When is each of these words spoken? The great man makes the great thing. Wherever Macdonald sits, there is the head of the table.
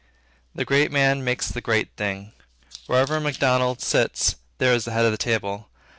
The 0.55 0.65
great 0.65 0.91
man 0.91 1.23
makes 1.23 1.47
the 1.47 1.61
great 1.61 1.95
thing. 1.95 2.31
Wherever 2.87 3.19
Macdonald 3.19 3.81
sits, 3.81 4.35
there 4.57 4.73
is 4.73 4.85
the 4.85 4.93
head 4.93 5.05
of 5.05 5.11
the 5.11 5.15
table. 5.19 5.69